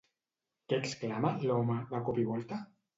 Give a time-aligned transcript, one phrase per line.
[0.71, 2.65] Què exclama, l'home, de cop i volta?